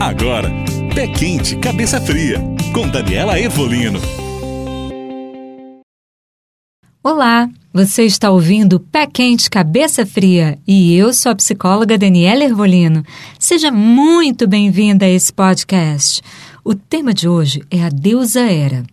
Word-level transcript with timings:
Agora, 0.00 0.48
Pé 0.94 1.06
Quente, 1.08 1.56
Cabeça 1.56 2.00
Fria, 2.00 2.38
com 2.72 2.88
Daniela 2.88 3.38
Evolino. 3.38 4.00
Olá, 7.04 7.46
você 7.70 8.06
está 8.06 8.30
ouvindo 8.30 8.80
Pé 8.80 9.06
Quente, 9.06 9.50
Cabeça 9.50 10.06
Fria 10.06 10.58
e 10.66 10.94
eu 10.94 11.12
sou 11.12 11.32
a 11.32 11.34
psicóloga 11.34 11.98
Daniela 11.98 12.42
Ervolino. 12.42 13.04
Seja 13.38 13.70
muito 13.70 14.48
bem-vinda 14.48 15.04
a 15.04 15.10
esse 15.10 15.30
podcast. 15.30 16.22
O 16.64 16.74
tema 16.74 17.12
de 17.12 17.28
hoje 17.28 17.62
é 17.70 17.84
a 17.84 17.90
deusa 17.90 18.40
Hera. 18.40 18.84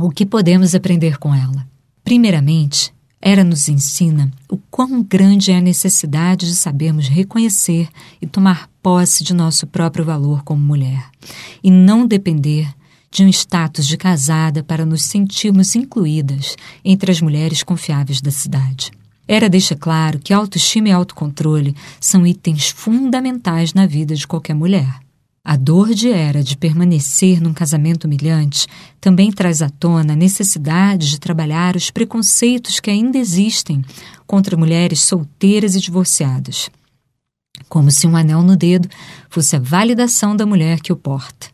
O 0.00 0.10
que 0.10 0.26
podemos 0.26 0.74
aprender 0.74 1.16
com 1.18 1.32
ela? 1.32 1.64
Primeiramente, 2.02 2.92
Hera 3.20 3.42
nos 3.42 3.68
ensina 3.68 4.30
o 4.48 4.56
quão 4.56 5.02
grande 5.02 5.50
é 5.50 5.56
a 5.56 5.60
necessidade 5.60 6.46
de 6.46 6.54
sabermos 6.54 7.08
reconhecer 7.08 7.88
e 8.22 8.26
tomar 8.26 8.70
posse 8.82 9.24
de 9.24 9.34
nosso 9.34 9.66
próprio 9.66 10.04
valor 10.04 10.42
como 10.44 10.60
mulher, 10.60 11.04
e 11.62 11.70
não 11.70 12.06
depender 12.06 12.72
de 13.10 13.24
um 13.24 13.28
status 13.28 13.86
de 13.86 13.96
casada 13.96 14.62
para 14.62 14.86
nos 14.86 15.02
sentirmos 15.02 15.74
incluídas 15.74 16.56
entre 16.84 17.10
as 17.10 17.20
mulheres 17.20 17.62
confiáveis 17.62 18.20
da 18.20 18.30
cidade. 18.30 18.92
Hera 19.26 19.48
deixa 19.48 19.74
claro 19.74 20.18
que 20.18 20.32
autoestima 20.32 20.88
e 20.88 20.92
autocontrole 20.92 21.74
são 22.00 22.26
itens 22.26 22.70
fundamentais 22.70 23.74
na 23.74 23.86
vida 23.86 24.14
de 24.14 24.26
qualquer 24.26 24.54
mulher. 24.54 25.07
A 25.50 25.56
dor 25.56 25.94
de 25.94 26.10
Hera 26.10 26.44
de 26.44 26.58
permanecer 26.58 27.40
num 27.40 27.54
casamento 27.54 28.04
humilhante 28.04 28.66
também 29.00 29.32
traz 29.32 29.62
à 29.62 29.70
tona 29.70 30.12
a 30.12 30.14
necessidade 30.14 31.08
de 31.08 31.18
trabalhar 31.18 31.74
os 31.74 31.90
preconceitos 31.90 32.80
que 32.80 32.90
ainda 32.90 33.16
existem 33.16 33.82
contra 34.26 34.58
mulheres 34.58 35.00
solteiras 35.00 35.74
e 35.74 35.80
divorciadas. 35.80 36.68
Como 37.66 37.90
se 37.90 38.06
um 38.06 38.14
anel 38.14 38.42
no 38.42 38.58
dedo 38.58 38.90
fosse 39.30 39.56
a 39.56 39.58
validação 39.58 40.36
da 40.36 40.44
mulher 40.44 40.80
que 40.80 40.92
o 40.92 40.96
porta, 40.96 41.46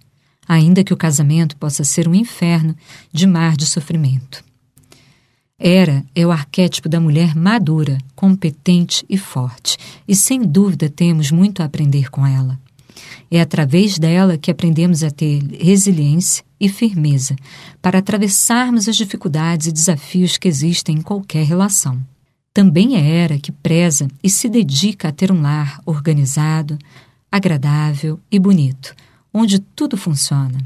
ainda 0.48 0.82
que 0.82 0.92
o 0.92 0.96
casamento 0.96 1.56
possa 1.56 1.84
ser 1.84 2.08
um 2.08 2.16
inferno 2.16 2.74
de 3.12 3.28
mar 3.28 3.56
de 3.56 3.64
sofrimento. 3.64 4.42
Hera 5.56 6.04
é 6.16 6.26
o 6.26 6.32
arquétipo 6.32 6.88
da 6.88 6.98
mulher 6.98 7.36
madura, 7.36 7.98
competente 8.16 9.06
e 9.08 9.16
forte, 9.16 9.78
e 10.08 10.16
sem 10.16 10.42
dúvida 10.42 10.90
temos 10.90 11.30
muito 11.30 11.62
a 11.62 11.66
aprender 11.66 12.10
com 12.10 12.26
ela. 12.26 12.58
É 13.30 13.40
através 13.40 13.98
dela 13.98 14.38
que 14.38 14.50
aprendemos 14.50 15.02
a 15.02 15.10
ter 15.10 15.42
resiliência 15.60 16.44
e 16.60 16.68
firmeza 16.68 17.36
para 17.82 17.98
atravessarmos 17.98 18.88
as 18.88 18.96
dificuldades 18.96 19.66
e 19.66 19.72
desafios 19.72 20.38
que 20.38 20.48
existem 20.48 20.96
em 20.96 21.02
qualquer 21.02 21.44
relação. 21.44 22.00
Também 22.52 22.96
é 22.96 23.22
Era 23.22 23.38
que 23.38 23.50
preza 23.50 24.08
e 24.22 24.30
se 24.30 24.48
dedica 24.48 25.08
a 25.08 25.12
ter 25.12 25.32
um 25.32 25.42
lar 25.42 25.80
organizado, 25.84 26.78
agradável 27.30 28.20
e 28.30 28.38
bonito, 28.38 28.94
onde 29.32 29.58
tudo 29.58 29.96
funciona. 29.96 30.58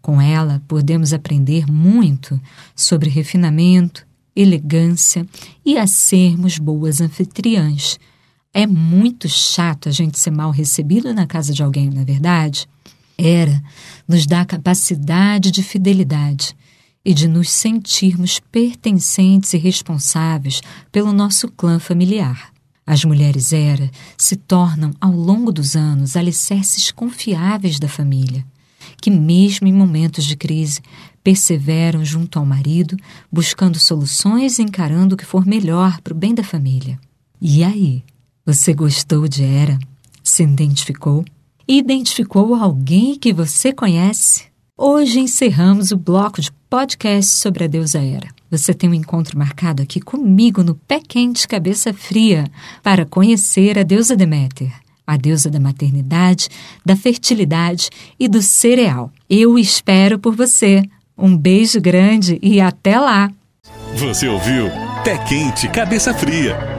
Com 0.00 0.20
ela, 0.20 0.62
podemos 0.68 1.12
aprender 1.12 1.66
muito 1.66 2.40
sobre 2.74 3.10
refinamento, 3.10 4.06
elegância 4.34 5.26
e 5.66 5.76
a 5.76 5.86
sermos 5.86 6.56
boas 6.56 7.00
anfitriãs 7.00 7.98
é 8.52 8.66
muito 8.66 9.28
chato 9.28 9.88
a 9.88 9.92
gente 9.92 10.18
ser 10.18 10.30
mal 10.30 10.50
recebido 10.50 11.12
na 11.12 11.26
casa 11.26 11.52
de 11.52 11.62
alguém, 11.62 11.90
não 11.90 12.02
é 12.02 12.04
verdade? 12.04 12.68
Era 13.16 13.62
nos 14.06 14.26
dá 14.26 14.42
a 14.42 14.46
capacidade 14.46 15.50
de 15.50 15.62
fidelidade 15.62 16.56
e 17.04 17.12
de 17.12 17.28
nos 17.28 17.50
sentirmos 17.50 18.40
pertencentes 18.40 19.52
e 19.52 19.58
responsáveis 19.58 20.60
pelo 20.90 21.12
nosso 21.12 21.48
clã 21.48 21.78
familiar. 21.78 22.52
As 22.86 23.04
mulheres 23.04 23.52
era 23.52 23.90
se 24.16 24.34
tornam, 24.34 24.92
ao 25.00 25.12
longo 25.12 25.52
dos 25.52 25.76
anos, 25.76 26.16
alicerces 26.16 26.90
confiáveis 26.90 27.78
da 27.78 27.88
família, 27.88 28.44
que, 29.00 29.10
mesmo 29.10 29.66
em 29.66 29.72
momentos 29.72 30.24
de 30.24 30.36
crise, 30.36 30.80
perseveram 31.22 32.02
junto 32.02 32.38
ao 32.38 32.46
marido, 32.46 32.96
buscando 33.30 33.78
soluções 33.78 34.58
e 34.58 34.62
encarando 34.62 35.14
o 35.14 35.18
que 35.18 35.24
for 35.26 35.44
melhor 35.44 36.00
para 36.00 36.14
o 36.14 36.16
bem 36.16 36.34
da 36.34 36.42
família. 36.42 36.98
E 37.40 37.62
aí? 37.62 38.02
Você 38.48 38.72
gostou 38.72 39.28
de 39.28 39.44
Era? 39.44 39.78
Se 40.24 40.42
identificou? 40.42 41.22
Identificou 41.68 42.54
alguém 42.54 43.14
que 43.14 43.30
você 43.30 43.74
conhece? 43.74 44.44
Hoje 44.74 45.20
encerramos 45.20 45.92
o 45.92 45.98
bloco 45.98 46.40
de 46.40 46.50
podcast 46.70 47.30
sobre 47.30 47.64
a 47.64 47.66
deusa 47.66 47.98
Era. 47.98 48.28
Você 48.50 48.72
tem 48.72 48.88
um 48.88 48.94
encontro 48.94 49.36
marcado 49.36 49.82
aqui 49.82 50.00
comigo 50.00 50.62
no 50.62 50.74
Pé 50.74 50.98
Quente 51.06 51.46
Cabeça 51.46 51.92
Fria 51.92 52.46
para 52.82 53.04
conhecer 53.04 53.78
a 53.78 53.82
deusa 53.82 54.16
Deméter, 54.16 54.72
a 55.06 55.18
deusa 55.18 55.50
da 55.50 55.60
maternidade, 55.60 56.48
da 56.82 56.96
fertilidade 56.96 57.90
e 58.18 58.26
do 58.28 58.40
cereal. 58.40 59.12
Eu 59.28 59.58
espero 59.58 60.18
por 60.18 60.34
você. 60.34 60.82
Um 61.18 61.36
beijo 61.36 61.82
grande 61.82 62.38
e 62.42 62.62
até 62.62 62.98
lá! 62.98 63.30
Você 63.96 64.26
ouviu 64.26 64.70
Pé 65.04 65.18
Quente 65.18 65.68
Cabeça 65.68 66.14
Fria 66.14 66.77